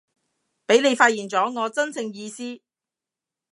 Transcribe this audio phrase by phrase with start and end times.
[0.65, 2.59] 畀你發現咗我真正意思